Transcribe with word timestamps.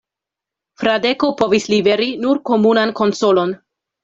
Fradeko 0.83 1.29
povis 1.41 1.67
liveri 1.75 2.09
nur 2.25 2.41
komunan 2.53 2.95
konsolon. 3.03 3.55